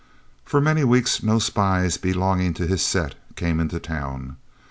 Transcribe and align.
For 0.43 0.59
many 0.59 0.83
weeks 0.83 1.21
no 1.21 1.37
spies 1.37 1.97
belonging 1.97 2.55
to 2.55 2.65
his 2.65 2.81
set 2.81 3.13
came 3.35 3.59
into 3.59 3.79
town. 3.79 4.37